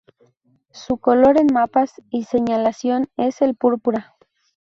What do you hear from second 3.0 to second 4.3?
es el púrpura.